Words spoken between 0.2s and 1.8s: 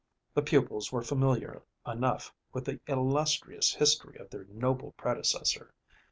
The pupils were familiar